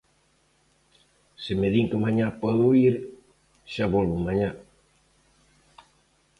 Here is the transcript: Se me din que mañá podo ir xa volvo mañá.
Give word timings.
Se 1.43 1.51
me 1.59 1.67
din 1.73 1.85
que 1.89 2.01
mañá 2.05 2.27
podo 2.41 2.65
ir 2.87 2.95
xa 3.73 3.85
volvo 3.93 4.17
mañá. 4.27 4.49